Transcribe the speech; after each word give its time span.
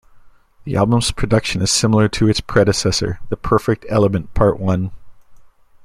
The 0.63 0.77
album's 0.77 1.11
production 1.11 1.61
is 1.61 1.69
similar 1.69 2.09
to 2.09 2.27
its 2.27 2.41
predecessor, 2.41 3.19
"The 3.29 3.37
Perfect 3.37 3.85
Element, 3.87 4.33
part 4.33 4.57
I". 4.59 4.89